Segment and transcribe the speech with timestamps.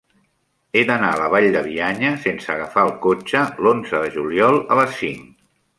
[0.77, 4.83] He d'anar a la Vall de Bianya sense agafar el cotxe l'onze de juliol a
[4.85, 5.29] les cinc.